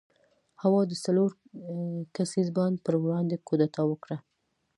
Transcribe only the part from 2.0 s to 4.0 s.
کسیز بانډ پر وړاندې کودتا